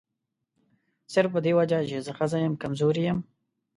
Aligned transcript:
صرف 1.13 1.29
په 1.35 1.39
دې 1.45 1.51
وجه 1.59 1.79
چې 1.89 1.97
زه 2.05 2.11
ښځه 2.17 2.37
یم 2.43 2.53
کمزوري 2.61 3.01
یم. 3.09 3.19